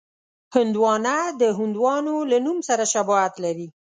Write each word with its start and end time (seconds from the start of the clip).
هندوانه 0.55 1.17
د 1.39 1.41
هندوانو 1.59 2.15
له 2.31 2.37
نوم 2.45 2.59
سره 2.69 2.83
شباهت 2.93 3.33
لري. 3.43 3.67